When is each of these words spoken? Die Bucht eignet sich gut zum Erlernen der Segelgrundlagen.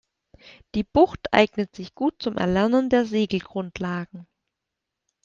Die 0.73 0.81
Bucht 0.83 1.31
eignet 1.31 1.75
sich 1.75 1.93
gut 1.93 2.23
zum 2.23 2.35
Erlernen 2.37 2.89
der 2.89 3.05
Segelgrundlagen. 3.05 4.25